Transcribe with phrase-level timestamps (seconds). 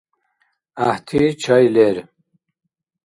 [0.77, 1.97] ГӀяхӀти чай лер.